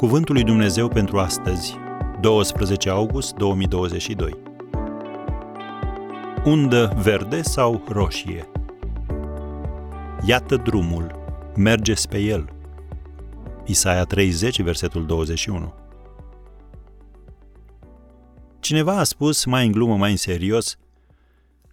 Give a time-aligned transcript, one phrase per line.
[0.00, 1.76] Cuvântul lui Dumnezeu pentru astăzi,
[2.20, 4.36] 12 august 2022.
[6.44, 8.50] Undă verde sau roșie?
[10.26, 11.10] Iată drumul,
[11.56, 12.52] mergeți pe el.
[13.64, 15.74] Isaia 30, versetul 21.
[18.60, 20.76] Cineva a spus, mai în glumă, mai în serios,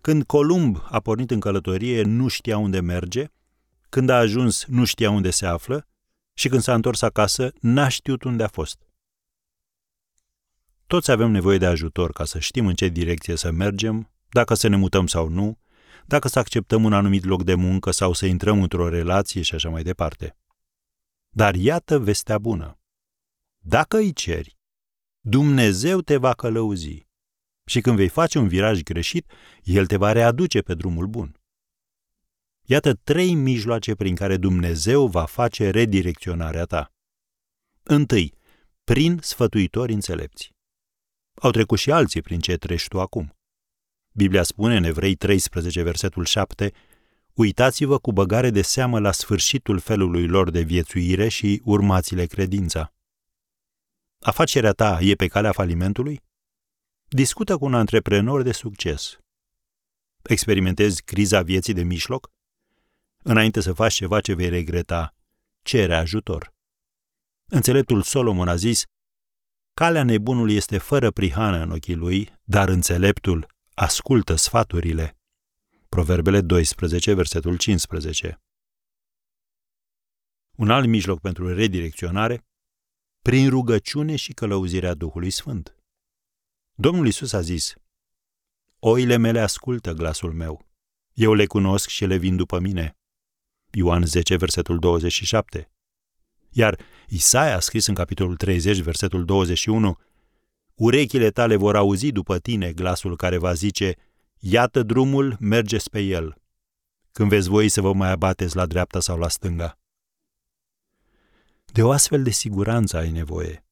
[0.00, 3.24] când Columb a pornit în călătorie, nu știa unde merge,
[3.88, 5.86] când a ajuns, nu știa unde se află,
[6.38, 8.86] și când s-a întors acasă, n-a știut unde a fost.
[10.86, 14.68] Toți avem nevoie de ajutor ca să știm în ce direcție să mergem, dacă să
[14.68, 15.58] ne mutăm sau nu,
[16.06, 19.68] dacă să acceptăm un anumit loc de muncă sau să intrăm într-o relație și așa
[19.68, 20.36] mai departe.
[21.28, 22.78] Dar iată vestea bună.
[23.58, 24.58] Dacă îi ceri,
[25.20, 27.06] Dumnezeu te va călăuzi
[27.64, 29.30] și când vei face un viraj greșit,
[29.62, 31.40] El te va readuce pe drumul bun.
[32.68, 36.92] Iată trei mijloace prin care Dumnezeu va face redirecționarea ta.
[37.82, 38.34] Întâi,
[38.84, 40.54] prin sfătuitori înțelepți.
[41.34, 43.36] Au trecut și alții prin ce treci tu acum.
[44.12, 46.72] Biblia spune în Evrei 13, versetul 7,
[47.32, 52.94] Uitați-vă cu băgare de seamă la sfârșitul felului lor de viețuire și urmați-le credința.
[54.20, 56.22] Afacerea ta e pe calea falimentului?
[57.08, 59.18] Discută cu un antreprenor de succes.
[60.22, 62.34] Experimentezi criza vieții de mijloc?
[63.28, 65.14] Înainte să faci ceva ce vei regreta,
[65.62, 66.54] cere ajutor.
[67.44, 68.84] Înțeleptul Solomon a zis,
[69.74, 75.18] Calea nebunului este fără prihană în ochii lui, dar înțeleptul ascultă sfaturile.
[75.88, 78.40] Proverbele 12, versetul 15.
[80.56, 82.46] Un alt mijloc pentru redirecționare,
[83.22, 85.76] prin rugăciune și călăuzirea Duhului Sfânt.
[86.74, 87.74] Domnul Isus a zis,
[88.78, 90.68] Oile mele ascultă glasul meu.
[91.12, 92.96] Eu le cunosc și le vin după mine.
[93.78, 95.70] Ioan 10, versetul 27.
[96.50, 99.98] Iar Isaia a scris în capitolul 30, versetul 21,
[100.74, 103.94] Urechile tale vor auzi după tine glasul care va zice,
[104.38, 106.34] Iată drumul, mergeți pe el.
[107.12, 109.78] Când veți voi să vă mai abateți la dreapta sau la stânga.
[111.64, 113.64] De o astfel de siguranță ai nevoie.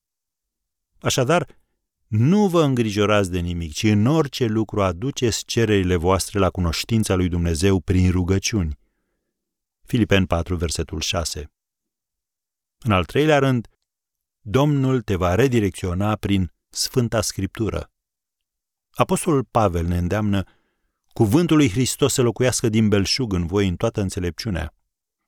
[1.00, 1.46] Așadar,
[2.06, 7.28] nu vă îngrijorați de nimic, ci în orice lucru aduceți cererile voastre la cunoștința lui
[7.28, 8.82] Dumnezeu prin rugăciuni.
[9.86, 11.52] Filipen 4, versetul 6.
[12.78, 13.68] În al treilea rând,
[14.40, 17.90] Domnul te va redirecționa prin Sfânta Scriptură.
[18.90, 20.44] Apostolul Pavel ne îndeamnă
[21.12, 24.74] cuvântul lui Hristos să locuiască din belșug în voi în toată înțelepciunea.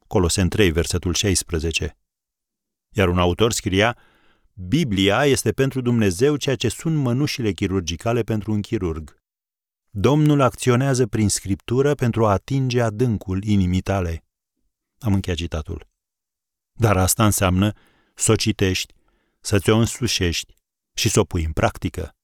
[0.06, 1.98] Colosen 3, versetul 16.
[2.88, 3.98] Iar un autor scria,
[4.52, 9.16] Biblia este pentru Dumnezeu ceea ce sunt mănușile chirurgicale pentru un chirurg.
[9.90, 14.25] Domnul acționează prin scriptură pentru a atinge adâncul inimii tale.
[14.98, 15.88] Am încheiat citatul.
[16.72, 17.72] Dar asta înseamnă
[18.14, 18.94] să o citești,
[19.40, 20.54] să ți-o însușești
[20.94, 22.16] și să o pui în practică.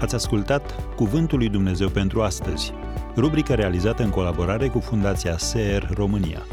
[0.00, 2.72] Ați ascultat Cuvântul lui Dumnezeu pentru astăzi,
[3.16, 6.46] rubrica realizată în colaborare cu Fundația SER România.